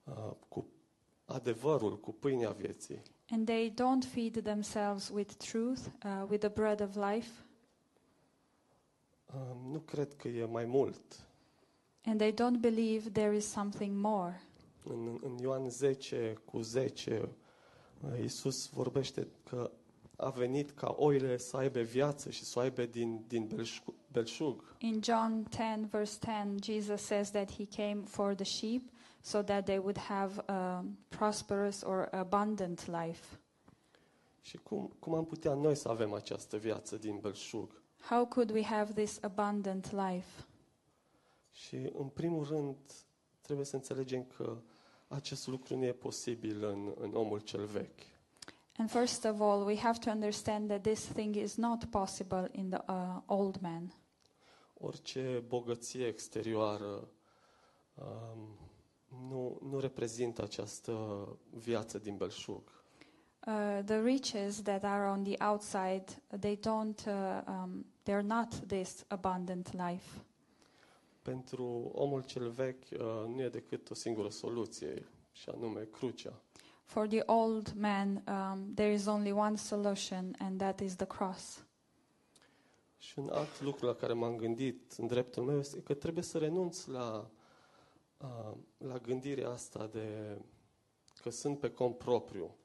uh, 0.04 0.30
cu 0.48 0.66
adevărul, 1.24 2.00
cu 2.00 2.12
pâinea 2.12 2.50
vieții. 2.50 3.02
and 3.30 3.46
they 3.46 3.70
don't 3.70 4.04
feed 4.12 4.42
themselves 4.42 5.08
with 5.08 5.32
truth, 5.34 5.80
uh, 6.04 6.24
with 6.28 6.38
the 6.38 6.48
bread 6.48 6.80
of 6.80 6.94
life, 6.94 7.30
Uh, 9.34 9.56
nu 9.72 9.78
cred 9.78 10.14
că 10.14 10.28
e 10.28 10.44
mai 10.44 10.64
mult. 10.64 11.26
and 12.04 12.18
they 12.18 12.32
don't 12.32 12.60
believe 12.60 13.10
there 13.10 13.36
is 13.36 13.46
something 13.50 13.96
more. 13.96 14.42
În, 14.84 15.18
în 15.22 15.38
Ioan 15.38 15.68
10 15.68 16.38
cu 16.44 16.60
10, 16.60 17.28
uh, 18.04 18.18
Iisus 18.20 18.68
vorbește 18.68 19.28
că 19.44 19.70
a 20.22 20.30
venit 20.30 20.70
ca 20.70 20.94
oile 20.98 21.36
să 21.36 21.56
aibă 21.56 21.80
viață 21.80 22.30
și 22.30 22.44
să 22.44 22.58
o 22.58 22.62
aibă 22.62 22.84
din, 22.84 23.24
din 23.26 23.46
belșug, 23.46 23.94
belșug. 24.12 24.76
In 24.78 25.00
John 25.02 25.46
10, 25.50 25.88
verse 25.90 26.18
10, 26.24 26.54
Jesus 26.62 27.02
says 27.02 27.30
that 27.30 27.52
he 27.52 27.66
came 27.66 28.02
for 28.04 28.34
the 28.34 28.44
sheep 28.44 28.82
so 29.20 29.42
that 29.42 29.64
they 29.64 29.78
would 29.78 29.98
have 29.98 30.42
a 30.46 30.84
prosperous 31.08 31.82
or 31.82 32.08
abundant 32.10 32.86
life. 32.86 33.38
Și 34.40 34.56
cum, 34.56 34.92
cum 34.98 35.14
am 35.14 35.24
putea 35.24 35.54
noi 35.54 35.74
să 35.74 35.88
avem 35.88 36.12
această 36.12 36.56
viață 36.56 36.96
din 36.96 37.18
belșug? 37.18 37.82
How 38.08 38.26
could 38.26 38.50
we 38.50 38.62
have 38.62 38.92
this 38.92 39.18
abundant 39.22 39.90
life? 39.90 40.44
Și 41.52 41.76
în 41.92 42.08
primul 42.08 42.44
rând 42.44 42.76
trebuie 43.40 43.66
să 43.66 43.76
înțelegem 43.76 44.24
că 44.36 44.56
acest 45.08 45.46
lucru 45.46 45.76
nu 45.76 45.84
e 45.84 45.92
posibil 45.92 46.64
în, 46.64 46.92
în 47.00 47.14
omul 47.14 47.38
cel 47.38 47.64
vechi. 47.64 48.11
And 48.76 48.90
first 48.90 49.24
of 49.24 49.40
all, 49.40 49.64
we 49.64 49.76
have 49.76 49.98
to 49.98 50.10
understand 50.10 50.68
that 50.68 50.82
this 50.82 51.04
thing 51.04 51.36
is 51.36 51.56
not 51.56 51.90
possible 51.90 52.48
in 52.52 52.70
the 52.70 52.82
uh, 52.88 53.20
old 53.26 53.60
man. 53.60 53.92
Orice 54.78 55.44
bogăție 55.46 56.06
exterioară 56.06 57.08
um, 57.94 58.58
nu, 59.28 59.58
nu 59.70 59.78
reprezintă 59.78 60.42
această 60.42 61.26
viață 61.50 61.98
din 61.98 62.16
belșug. 62.16 62.62
Uh, 63.46 63.80
the 63.84 64.00
riches 64.00 64.62
that 64.62 64.84
are 64.84 65.10
on 65.10 65.22
the 65.22 65.44
outside, 65.44 66.04
they 66.40 66.56
don't, 66.56 67.06
uh, 67.06 67.40
um, 67.46 67.86
they're 68.04 68.26
not 68.26 68.54
this 68.66 69.04
abundant 69.08 69.72
life. 69.72 70.24
Pentru 71.22 71.90
omul 71.92 72.22
cel 72.22 72.48
vechi 72.48 72.90
uh, 72.92 72.98
nu 73.34 73.42
e 73.42 73.48
decât 73.48 73.90
o 73.90 73.94
singură 73.94 74.28
soluție, 74.28 75.06
și 75.32 75.48
anume 75.48 75.88
crucea. 75.92 76.42
For 76.84 77.06
the 77.06 77.22
old 77.26 77.72
man, 77.72 78.22
um, 78.28 78.74
there 78.74 78.92
is 78.92 79.06
only 79.06 79.32
one 79.32 79.56
solution, 79.56 80.34
and 80.38 80.58
that 80.58 80.80
is 80.80 80.94
the 80.94 81.06
cross. 81.06 81.64
Și 82.98 83.18
un 83.18 83.28
alt 83.28 83.60
lucru 83.60 83.86
la 83.86 83.94
care 83.94 84.12
m-am 84.12 84.36
gândit 84.36 84.92
în 84.92 85.06
dreptul 85.06 85.42
meu 85.42 85.58
este 85.58 85.80
că 85.80 85.94
trebuie 85.94 86.24
să 86.24 86.38
renunț 86.38 86.84
la, 86.84 87.30
uh, 88.16 88.56
la 88.78 88.98
gândirea 88.98 89.50
asta 89.50 89.86
de 89.92 90.38
că 91.22 91.30
sunt 91.30 91.58
pe 91.58 91.70
cont 91.70 91.98
propriu. 91.98 92.56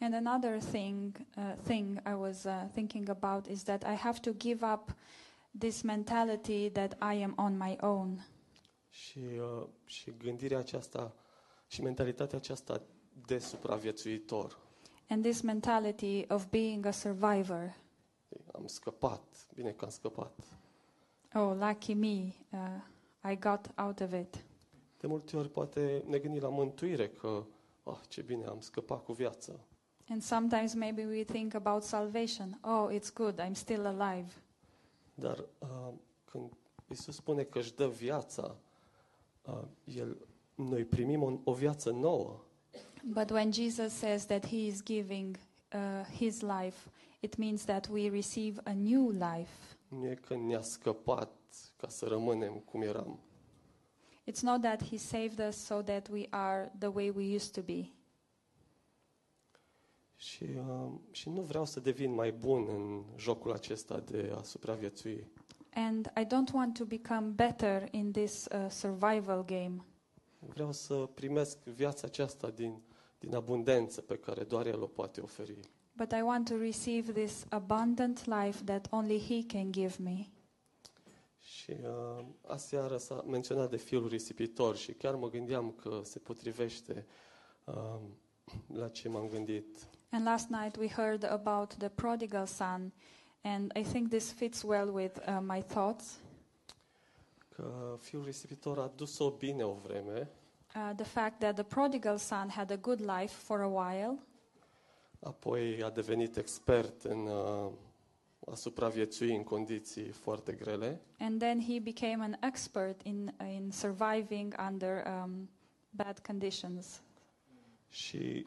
And 0.00 0.14
another 0.14 0.62
thing, 0.62 1.16
uh, 1.36 1.54
thing 1.62 2.00
I 2.06 2.14
was 2.14 2.44
uh, 2.44 2.64
thinking 2.72 3.08
about 3.08 3.46
is 3.46 3.62
that 3.62 3.82
I 3.82 3.94
have 3.94 4.18
to 4.20 4.30
give 4.32 4.64
up 4.72 4.94
this 5.58 5.82
mentality 5.82 6.70
that 6.70 6.92
I 6.92 7.22
am 7.22 7.34
on 7.36 7.56
my 7.56 7.76
own. 7.80 8.26
Și, 8.88 9.18
uh, 9.18 9.66
și 9.84 10.12
gândirea 10.18 10.58
aceasta 10.58 11.14
și 11.66 11.82
mentalitatea 11.82 12.38
aceasta 12.38 12.82
de 13.26 13.38
supraviețuitor. 13.38 14.58
And 15.08 15.22
this 15.22 15.40
mentality 15.40 16.24
of 16.28 16.46
being 16.48 16.86
a 16.86 16.90
survivor. 16.90 17.76
Am 18.52 18.66
scăpat, 18.66 19.46
bine 19.54 19.70
că 19.70 19.84
am 19.84 19.90
scăpat. 19.90 20.32
Oh, 21.34 21.56
lucky 21.58 21.94
me, 21.94 22.32
uh, 22.50 23.30
I 23.32 23.38
got 23.38 23.70
out 23.76 24.00
of 24.00 24.12
it. 24.12 24.44
De 25.00 25.06
multe 25.06 25.36
ori 25.36 25.48
poate 25.48 26.04
ne 26.06 26.18
gândim 26.18 26.42
la 26.42 26.48
mântuire 26.48 27.08
că, 27.08 27.44
ah, 27.82 27.98
ce 28.08 28.22
bine, 28.22 28.44
am 28.44 28.60
scăpat 28.60 29.04
cu 29.04 29.12
viață. 29.12 29.60
And 30.08 30.22
sometimes 30.22 30.74
maybe 30.74 31.04
we 31.06 31.24
think 31.24 31.54
about 31.54 31.82
salvation. 31.82 32.58
Oh, 32.62 32.88
it's 32.90 33.12
good, 33.14 33.40
I'm 33.40 33.52
still 33.52 33.86
alive. 33.86 34.32
Dar 35.14 35.44
uh, 35.58 35.92
când 36.24 36.52
Isus 36.88 37.14
spune 37.14 37.42
că 37.42 37.58
își 37.58 37.74
dă 37.74 37.88
viața, 37.88 38.56
uh, 39.42 39.62
el, 39.84 40.16
noi 40.54 40.84
primim 40.84 41.22
o, 41.22 41.38
o 41.44 41.52
viață 41.52 41.90
nouă. 41.90 42.40
But 43.04 43.30
when 43.30 43.52
Jesus 43.52 43.92
says 43.92 44.26
that 44.26 44.46
he 44.46 44.66
is 44.66 44.82
giving 44.82 45.36
uh, 45.72 46.04
his 46.18 46.42
life, 46.42 46.90
it 47.20 47.36
means 47.38 47.64
that 47.64 47.88
we 47.88 48.10
receive 48.10 48.60
a 48.64 48.72
new 48.72 49.10
life. 49.10 49.76
Nu 49.88 50.06
e 50.06 50.14
că 50.14 50.36
ne-a 50.36 50.60
scăpat 50.62 51.30
ca 51.76 51.88
să 51.88 52.06
rămânem 52.06 52.52
cum 52.52 52.82
eram. 52.82 53.18
It's 54.26 54.42
not 54.42 54.60
that 54.60 54.84
he 54.84 54.96
saved 54.96 55.38
us 55.48 55.56
so 55.56 55.82
that 55.82 56.08
we 56.08 56.26
are 56.30 56.72
the 56.78 56.88
way 56.88 57.10
we 57.10 57.34
used 57.34 57.52
to 57.52 57.60
be. 57.60 57.92
Și, 60.16 60.44
uh, 60.56 60.90
și 61.10 61.28
nu 61.28 61.40
vreau 61.40 61.64
să 61.64 61.80
devin 61.80 62.14
mai 62.14 62.32
bun 62.32 62.66
în 62.68 63.02
jocul 63.16 63.52
acesta 63.52 64.00
de 64.00 64.32
a 64.36 64.42
supraviețui. 64.42 65.26
And 65.74 66.12
I 66.16 66.24
don't 66.24 66.52
want 66.52 66.78
to 66.78 66.84
become 66.84 67.26
better 67.26 67.88
in 67.90 68.12
this 68.12 68.46
uh, 68.52 68.70
survival 68.70 69.44
game. 69.44 69.84
Vreau 70.38 70.72
să 70.72 70.94
primesc 70.94 71.64
viața 71.64 72.06
aceasta 72.06 72.50
din, 72.50 72.80
din 73.20 73.34
abundență 73.34 74.00
pe 74.00 74.16
care 74.16 74.44
doar 74.44 74.66
El 74.66 74.82
o 74.82 74.86
poate 74.86 75.20
oferi. 75.20 75.58
But 75.96 76.12
I 76.12 76.20
want 76.22 76.48
to 76.48 76.56
receive 76.56 77.12
this 77.12 77.44
abundant 77.48 78.24
life 78.24 78.64
that 78.64 78.86
only 78.90 79.20
He 79.20 79.58
can 79.58 79.72
give 79.72 79.94
me. 80.02 80.26
Și 81.38 81.70
uh, 81.70 82.24
aseară 82.46 82.96
s-a 82.96 83.24
menționat 83.26 83.70
de 83.70 83.76
fiul 83.76 84.08
risipitor 84.08 84.76
și 84.76 84.92
chiar 84.92 85.14
mă 85.14 85.28
gândeam 85.30 85.70
că 85.70 86.00
se 86.04 86.18
potrivește 86.18 87.06
uh, 87.64 88.00
la 88.66 88.88
ce 88.88 89.08
m-am 89.08 89.28
gândit. 89.28 89.88
And 90.10 90.24
last 90.26 90.48
night 90.48 90.76
we 90.76 90.88
heard 90.88 91.24
about 91.24 91.74
the 91.74 91.88
prodigal 91.88 92.46
son, 92.46 92.92
and 93.42 93.72
I 93.76 93.82
think 93.82 94.08
this 94.08 94.32
fits 94.32 94.62
well 94.62 94.94
with 94.94 95.16
uh, 95.16 95.38
my 95.40 95.62
thoughts. 95.62 96.20
Că 97.48 97.96
fiul 97.98 98.24
risipitor 98.24 98.78
a 98.78 98.92
dus-o 98.96 99.30
bine 99.30 99.64
o 99.64 99.72
vreme, 99.72 100.30
Uh, 100.74 100.94
the 100.96 101.04
fact 101.04 101.38
that 101.40 101.54
the 101.54 101.62
prodigal 101.64 102.18
son 102.18 102.48
had 102.48 102.70
a 102.70 102.76
good 102.76 103.00
life 103.00 103.34
for 103.34 103.60
a 103.60 103.68
while, 103.68 104.18
apoi 105.20 105.82
a 105.82 105.90
devenit 105.90 106.36
expert 106.36 107.02
în 107.02 107.26
uh, 107.26 107.70
a 108.50 108.54
supraviețui 108.54 109.36
în 109.36 109.42
condiții 109.42 110.08
foarte 110.08 110.52
grele 110.52 111.00
and 111.18 111.38
then 111.40 111.60
he 111.60 111.78
became 111.80 112.22
an 112.22 112.36
expert 112.40 113.02
in, 113.02 113.34
in 113.56 113.70
surviving 113.70 114.54
under 114.68 115.06
um, 115.06 115.48
bad 115.90 116.18
conditions. 116.18 117.02
și 117.88 118.46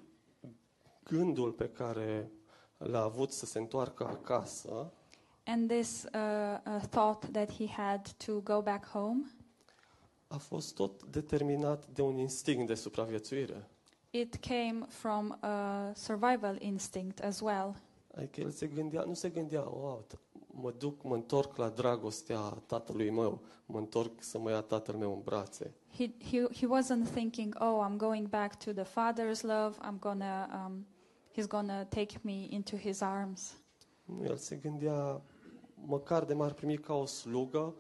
gândul 1.03 1.51
pe 1.51 1.69
care 1.69 2.31
l-a 2.77 3.01
avut 3.01 3.31
să 3.31 3.45
se 3.45 3.59
întoarcă 3.59 4.07
acasă 4.07 4.93
And 5.45 5.69
this 5.69 6.05
uh, 6.13 6.57
uh, 6.65 6.81
thought 6.89 7.31
that 7.33 7.51
he 7.51 7.67
had 7.67 8.07
to 8.25 8.39
go 8.41 8.61
back 8.61 8.85
home, 8.85 9.25
a 10.33 10.37
fost 10.37 10.75
tot 10.75 11.03
determinat 11.03 11.87
de 11.87 12.01
un 12.01 12.17
instinct 12.17 12.67
de 12.67 12.73
supraviețuire. 12.73 13.67
it 14.09 14.35
came 14.35 14.85
from 14.87 15.37
a 15.39 15.91
survival 15.95 16.55
instinct 16.59 17.19
as 17.19 17.39
well. 17.39 17.75
Adică 18.15 18.41
el 18.41 18.49
se 18.49 18.67
gândea, 18.67 19.03
nu 19.03 19.13
se 19.13 19.29
gândea, 19.29 19.61
wow, 19.61 20.05
t- 20.13 20.19
mă 20.47 20.73
duc, 20.77 21.03
mă 21.03 21.13
întorc 21.15 21.55
la 21.55 21.69
dragostea 21.69 22.39
tatălui 22.65 23.09
meu, 23.09 23.41
mă 23.65 23.77
întorc 23.77 24.11
să 24.23 24.39
mă 24.39 24.49
ia 24.49 24.61
tatăl 24.61 24.95
meu 24.95 25.13
în 25.13 25.21
brațe. 25.23 25.73
He, 25.97 26.11
he, 26.31 26.47
he 26.55 26.67
wasn't 26.67 27.11
thinking, 27.13 27.55
oh, 27.59 27.85
I'm 27.89 27.97
going 27.97 28.27
back 28.27 28.63
to 28.63 28.71
the 28.71 28.83
Father's 28.83 29.41
love, 29.41 29.77
I'm 29.81 29.99
gonna, 29.99 30.65
um, 30.65 30.85
he's 31.37 31.47
gonna 31.47 31.83
take 31.85 32.19
me 32.21 32.45
into 32.49 32.75
his 32.75 33.01
arms. 33.01 33.53
Nu, 34.05 34.23
el 34.23 34.37
se 34.37 34.55
gândea, 34.55 35.21
măcar 35.85 36.25
de 36.25 36.33
m-ar 36.33 36.53
primi 36.53 36.77
ca 36.77 36.93
o 36.93 37.05
slugă, 37.05 37.75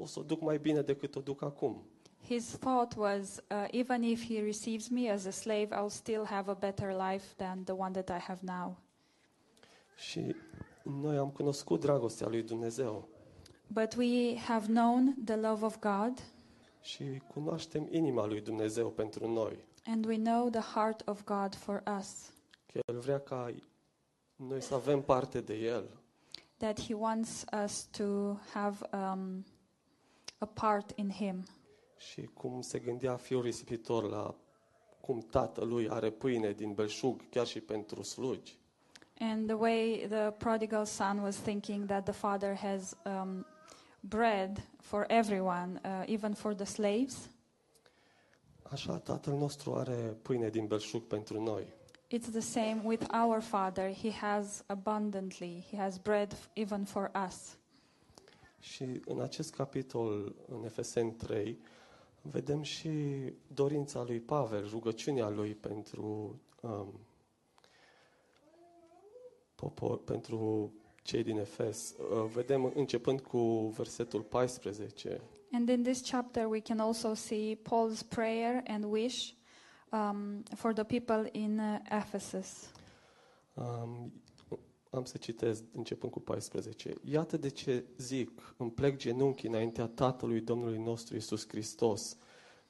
o 0.00 0.06
să 0.06 0.18
o 0.18 0.22
duc 0.22 0.40
mai 0.40 0.58
bine 0.58 0.82
decât 0.82 1.16
o 1.16 1.20
duc 1.20 1.42
acum. 1.42 1.82
His 2.26 2.44
thought 2.58 2.94
was, 2.96 3.42
uh, 3.50 3.66
even 3.70 4.02
if 4.02 4.24
he 4.26 4.40
receives 4.42 4.88
me 4.88 5.10
as 5.10 5.24
a 5.24 5.30
slave, 5.30 5.68
I'll 5.76 5.88
still 5.90 6.24
have 6.24 6.50
a 6.50 6.54
better 6.54 7.10
life 7.10 7.34
than 7.36 7.64
the 7.64 7.74
one 7.74 8.02
that 8.02 8.18
I 8.18 8.22
have 8.22 8.40
now. 8.42 8.76
Și 9.96 10.34
Noi 10.82 11.16
am 11.16 11.30
cunoscut 11.30 11.80
dragostea 11.80 12.28
lui 12.28 12.42
Dumnezeu 12.42 13.08
but 13.72 13.94
we 13.96 14.36
have 14.38 14.66
known 14.66 15.14
the 15.24 15.36
love 15.36 15.64
of 15.64 15.78
God 15.78 16.22
și 16.80 17.22
cunoaștem 17.34 17.88
inima 17.90 18.26
lui 18.26 18.40
Dumnezeu 18.40 18.90
pentru 18.90 19.28
noi. 19.32 19.64
and 19.86 20.04
we 20.06 20.16
know 20.16 20.48
the 20.50 20.60
heart 20.60 21.08
of 21.08 21.24
God 21.24 21.54
for 21.54 21.82
us. 21.98 22.32
Că 22.72 22.80
El 22.86 22.98
vrea 22.98 23.18
ca 23.20 23.54
noi 24.36 24.60
să 24.60 24.74
avem 24.74 25.02
parte 25.02 25.40
de 25.40 25.54
El. 25.54 25.84
That 26.56 26.80
He 26.80 26.94
wants 26.94 27.44
us 27.64 27.84
to 27.84 28.04
have 28.52 28.88
um, 28.92 29.44
a 30.40 30.46
part 30.46 30.92
in 30.94 31.10
Him. 31.10 31.44
Și 31.96 32.22
cum 32.34 32.60
se 32.60 32.78
gândea 32.78 33.16
fiul 33.16 33.42
risipitor 33.42 34.10
la 34.10 34.34
cum 35.00 35.18
tatălui 35.30 35.88
are 35.88 36.10
pâine 36.10 36.52
din 36.52 36.72
belșug, 36.72 37.28
chiar 37.30 37.46
și 37.46 37.60
pentru 37.60 38.02
slugi. 38.02 38.58
And 39.18 39.46
the 39.46 39.54
way 39.56 40.06
the 40.08 40.30
prodigal 40.30 40.84
son 40.84 41.18
was 41.18 41.36
thinking 41.36 41.86
that 41.86 42.04
the 42.04 42.12
father 42.12 42.54
has 42.54 42.96
um, 43.04 43.46
bread 44.00 44.68
for 44.78 45.04
everyone, 45.08 45.80
uh, 45.84 46.02
even 46.06 46.32
for 46.34 46.54
the 46.54 46.64
slaves, 46.64 47.30
Așa 48.72 48.98
Tatăl 48.98 49.34
nostru 49.34 49.74
are 49.74 50.16
pâine 50.22 50.48
din 50.48 50.66
belșug 50.66 51.02
pentru 51.02 51.42
noi. 51.42 51.72
it's 52.12 52.30
the 52.30 52.40
same 52.40 52.80
with 52.84 53.04
our 53.12 53.40
father. 53.40 53.92
He 53.92 54.10
has 54.10 54.64
abundantly, 54.66 55.64
he 55.70 55.76
has 55.76 55.98
bread 55.98 56.36
even 56.52 56.84
for 56.84 57.10
us. 57.26 57.56
Și 58.60 59.00
în 59.04 59.20
acest 59.20 59.54
capitol, 59.54 60.34
în 60.48 60.64
Efeseni 60.64 61.12
3, 61.12 61.58
vedem 62.22 62.62
și 62.62 62.90
dorința 63.46 64.02
lui 64.02 64.20
Pavel, 64.20 64.68
rugăciunea 64.68 65.28
lui 65.28 65.54
pentru 65.54 66.40
um, 66.60 67.00
popor, 69.54 69.98
pentru 69.98 70.72
cei 71.02 71.22
din 71.22 71.38
Efes. 71.38 71.94
Uh, 71.98 72.30
vedem 72.32 72.72
începând 72.74 73.20
cu 73.20 73.72
versetul 73.76 74.22
14. 74.22 75.20
And 75.52 75.68
in 75.68 75.82
this 75.82 76.10
chapter, 76.10 76.46
we 76.46 76.60
can 76.60 76.78
also 76.78 77.14
see 77.14 77.58
Paul's 77.62 78.02
prayer 78.08 78.62
and 78.66 78.84
wish 78.84 79.32
um, 79.92 80.42
for 80.54 80.72
the 80.72 80.84
people 80.84 81.28
in 81.32 81.58
uh, 81.58 81.78
Ephesus. 81.90 82.70
Um, 83.54 84.12
am 84.90 85.04
să 85.04 85.18
citesc 85.18 85.62
începând 85.72 86.12
cu 86.12 86.20
14. 86.20 86.94
Iată 87.04 87.36
de 87.36 87.48
ce 87.48 87.84
zic, 87.96 88.54
îmi 88.56 88.70
plec 88.70 88.96
genunchi 88.96 89.46
înaintea 89.46 89.86
Tatălui 89.86 90.40
Domnului 90.40 90.78
nostru 90.78 91.16
Isus 91.16 91.48
Hristos, 91.48 92.16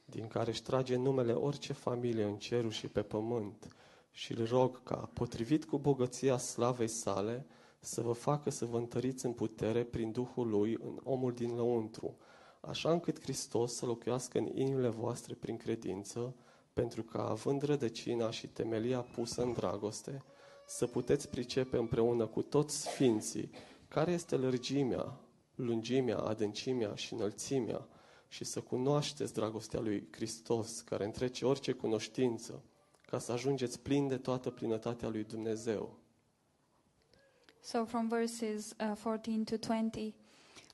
din 0.05 0.27
care 0.27 0.51
își 0.51 0.63
trage 0.63 0.97
numele 0.97 1.33
orice 1.33 1.73
familie 1.73 2.25
în 2.25 2.37
cerul 2.37 2.71
și 2.71 2.89
pe 2.89 3.03
pământ, 3.03 3.69
și 4.11 4.33
îl 4.33 4.47
rog 4.47 4.83
ca, 4.83 5.11
potrivit 5.13 5.65
cu 5.65 5.79
bogăția 5.79 6.37
slavei 6.37 6.89
sale, 6.89 7.47
să 7.79 8.01
vă 8.01 8.13
facă 8.13 8.51
să 8.51 8.65
vă 8.65 8.77
întăriți 8.77 9.27
în 9.27 9.33
putere 9.33 9.85
prin 9.85 10.13
Duhul 10.13 10.49
Lui 10.49 10.77
în 10.81 11.01
omul 11.03 11.33
din 11.33 11.55
lăuntru, 11.55 12.17
așa 12.61 12.91
încât 12.91 13.21
Hristos 13.23 13.75
să 13.75 13.87
locuiască 13.87 14.39
în 14.39 14.47
inimile 14.47 14.89
voastre 14.89 15.35
prin 15.35 15.57
credință, 15.57 16.35
pentru 16.73 17.03
că, 17.03 17.19
având 17.19 17.63
rădăcina 17.63 18.31
și 18.31 18.47
temelia 18.47 19.01
pusă 19.01 19.43
în 19.43 19.53
dragoste, 19.53 20.23
să 20.71 20.87
puteți 20.87 21.29
pricepe 21.29 21.77
împreună 21.77 22.27
cu 22.27 22.43
toți 22.43 22.81
sfinții 22.81 23.51
care 23.89 24.13
este 24.13 24.37
lărgimea, 24.37 25.21
lungimea, 25.55 26.19
adâncimea 26.19 26.95
și 26.95 27.13
înălțimea 27.13 27.89
și 28.29 28.45
să 28.45 28.61
cunoașteți 28.61 29.33
dragostea 29.33 29.81
lui 29.81 30.09
Hristos, 30.11 30.81
care 30.81 31.05
întrece 31.05 31.45
orice 31.45 31.73
cunoștință, 31.73 32.63
ca 33.07 33.19
să 33.19 33.33
ajungeți 33.33 33.81
plini 33.81 34.09
de 34.09 34.17
toată 34.17 34.51
plinătatea 34.51 35.09
lui 35.09 35.25
Dumnezeu. 35.25 35.99
So 37.61 37.85
from 37.85 38.09
verses 38.09 38.71
uh, 38.71 38.97
14 39.03 39.57
to 39.57 39.75
20. 39.75 40.15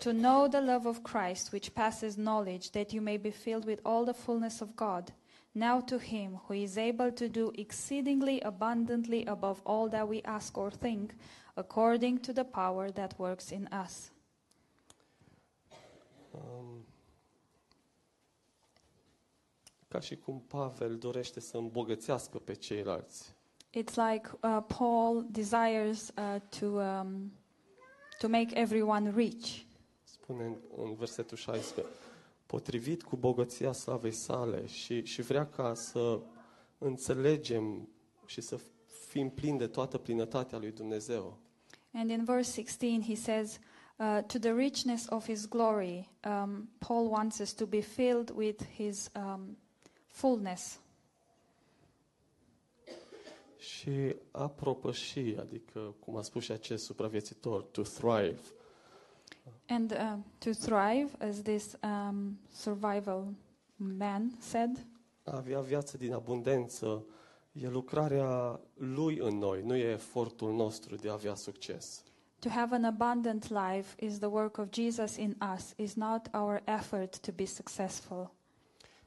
To 0.00 0.12
know 0.12 0.48
the 0.48 0.60
love 0.60 0.86
of 0.86 1.02
Christ, 1.02 1.52
which 1.52 1.74
passes 1.74 2.16
knowledge, 2.16 2.70
that 2.72 2.92
you 2.92 3.00
may 3.00 3.16
be 3.16 3.30
filled 3.30 3.64
with 3.64 3.80
all 3.84 4.04
the 4.04 4.14
fullness 4.14 4.60
of 4.60 4.74
God. 4.76 5.12
Now 5.52 5.80
to 5.80 5.98
Him 5.98 6.40
who 6.46 6.54
is 6.54 6.76
able 6.76 7.12
to 7.12 7.28
do 7.28 7.52
exceedingly 7.56 8.40
abundantly 8.40 9.24
above 9.26 9.62
all 9.64 9.88
that 9.90 10.08
we 10.08 10.20
ask 10.22 10.58
or 10.58 10.70
think, 10.70 11.14
according 11.56 12.18
to 12.18 12.32
the 12.32 12.44
power 12.44 12.90
that 12.90 13.18
works 13.18 13.52
in 13.52 13.68
us. 13.84 14.10
Um, 16.34 16.84
ca 19.88 20.00
și 20.00 20.16
cum 20.16 20.40
Pavel 20.48 20.96
dorește 20.96 21.40
să 21.40 21.56
îmbogățească 21.56 22.38
pe 22.38 22.54
ceilalți. 22.54 23.34
It's 23.76 23.96
like 23.96 24.30
uh, 24.42 24.58
Paul 24.66 25.26
desires 25.30 26.12
uh, 26.16 26.40
to, 26.58 26.66
um, 26.66 27.32
to 28.24 28.30
make 28.30 28.56
everyone 28.56 29.12
rich. 29.14 29.64
Spune 30.02 30.44
în, 30.44 30.56
în 30.76 30.94
versetul 30.94 31.36
16, 31.36 31.94
potrivit 32.46 33.02
cu 33.02 33.16
bogăția 33.16 33.72
slavei 33.72 34.12
sale 34.12 34.66
și, 34.66 35.04
și 35.04 35.22
vrea 35.22 35.46
ca 35.46 35.74
să 35.74 36.20
înțelegem 36.78 37.88
și 38.26 38.40
să 38.40 38.60
fim 39.08 39.30
plini 39.30 39.58
de 39.58 39.66
toată 39.66 39.98
plinătatea 39.98 40.58
lui 40.58 40.70
Dumnezeu. 40.70 41.38
And 41.92 42.10
in 42.10 42.24
verse 42.24 42.52
16, 42.52 43.12
he 43.12 43.14
says, 43.14 43.58
uh, 43.96 44.22
To 44.26 44.38
the 44.38 44.52
richness 44.52 45.06
of 45.08 45.26
his 45.26 45.46
glory, 45.48 46.08
um, 46.24 46.68
Paul 46.78 47.08
wants 47.10 47.38
us 47.38 47.52
to 47.52 47.66
be 47.66 47.80
filled 47.80 48.30
with 48.30 48.64
his 48.76 49.10
um, 49.16 49.56
fullness. 50.06 50.78
Și 53.64 54.16
a 54.30 54.48
propăși, 54.48 55.18
adică, 55.38 55.94
cum 55.98 56.16
a 56.16 56.22
spus 56.22 56.42
și 56.42 56.52
acest 56.52 56.84
supraviețuitor, 56.84 57.62
to 57.62 57.82
thrive. 57.82 58.40
And 59.68 59.90
uh, 59.92 60.18
to 60.38 60.50
thrive, 60.50 61.10
as 61.18 61.42
this 61.42 61.76
um, 61.82 62.38
survival 62.52 63.26
man 63.76 64.36
said, 64.40 64.86
A 65.24 65.36
avea 65.36 65.60
viață 65.60 65.96
din 65.96 66.12
abundență 66.12 67.04
e 67.52 67.68
lucrarea 67.68 68.60
lui 68.74 69.18
în 69.18 69.38
noi, 69.38 69.62
nu 69.62 69.76
e 69.76 69.90
efortul 69.90 70.54
nostru 70.54 70.96
de 70.96 71.08
a 71.08 71.12
avea 71.12 71.34
succes. 71.34 72.04
to 72.40 72.50
have 72.50 72.74
an 72.74 72.84
abundant 72.84 73.50
life 73.50 73.96
is 73.98 74.18
the 74.18 74.28
work 74.28 74.58
of 74.58 74.70
Jesus 74.70 75.16
in 75.16 75.34
us, 75.54 75.74
is 75.78 75.96
not 75.96 76.28
our 76.34 76.60
effort 76.66 77.22
to 77.22 77.32
be 77.32 77.46
successful. 77.46 78.30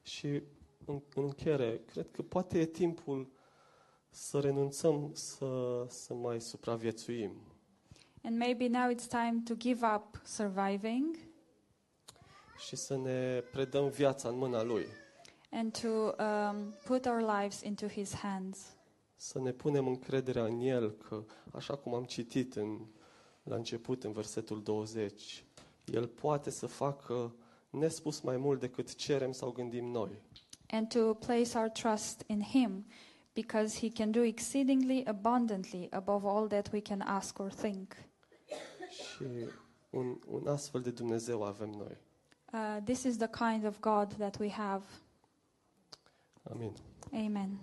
Și 0.02 0.28
în, 0.86 1.02
în 1.15 1.24
încheiere, 1.24 1.82
cred 1.86 2.12
că 2.12 2.22
poate 2.22 2.60
e 2.60 2.65
timpul 2.65 3.28
să 4.17 4.39
renunțăm 4.39 5.12
să, 5.13 5.86
să 5.89 6.13
mai 6.13 6.41
supraviețuim. 6.41 7.32
And 8.23 8.38
maybe 8.38 8.67
now 8.67 8.91
it's 8.93 9.08
time 9.08 9.41
to 9.45 9.53
give 9.56 9.86
up 9.95 10.21
surviving 10.25 11.17
și 12.67 12.75
să 12.75 12.97
ne 12.97 13.39
predăm 13.51 13.89
viața 13.89 14.30
în 14.30 14.38
mâna 14.38 14.63
Lui. 14.63 14.86
and 15.51 15.77
to 15.82 15.88
um, 15.88 16.73
put 16.86 17.06
our 17.06 17.21
lives 17.39 17.62
into 17.62 17.88
his 17.88 18.13
hands. 18.13 18.60
Să 19.15 19.39
ne 19.39 19.51
punem 19.51 19.88
încrederea 19.88 20.43
în 20.45 20.60
El 20.60 20.91
că, 20.91 21.23
așa 21.51 21.75
cum 21.75 21.93
am 21.93 22.03
citit 22.03 22.56
în, 22.56 22.77
la 23.43 23.56
început, 23.56 24.03
în 24.03 24.12
versetul 24.12 24.63
20, 24.63 25.45
El 25.86 26.08
poate 26.08 26.49
să 26.49 26.65
facă 26.65 27.36
nespus 27.69 28.19
mai 28.21 28.38
mult 28.38 28.60
decât 28.60 28.95
cerem 28.95 29.32
sau 29.32 29.51
gândim 29.51 29.86
noi. 29.86 30.21
and 30.69 30.88
to 30.88 31.13
place 31.13 31.58
our 31.58 31.69
trust 31.69 32.23
in 32.27 32.41
Him 32.41 32.86
because 33.43 33.80
He 33.80 33.89
can 33.89 34.12
do 34.12 34.23
exceedingly 34.23 35.04
abundantly 35.06 35.88
above 35.91 36.26
all 36.26 36.47
that 36.47 36.69
we 36.71 36.82
can 36.82 37.02
ask 37.02 37.39
or 37.39 37.52
think. 37.52 37.95
Și 38.89 39.26
un, 39.89 40.19
un 40.28 40.47
astfel 40.47 40.82
de 40.82 40.91
Dumnezeu 40.91 41.43
avem 41.43 41.69
noi. 41.69 41.97
Uh, 42.54 42.84
this 42.84 43.04
is 43.04 43.17
the 43.17 43.28
kind 43.28 43.65
of 43.65 43.80
God 43.80 44.13
that 44.13 44.38
we 44.38 44.50
have. 44.50 44.84
Amin. 46.43 46.73
Amen. 47.13 47.60